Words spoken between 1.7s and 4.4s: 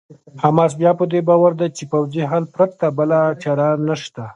چې پوځي حل پرته بله چاره نشته.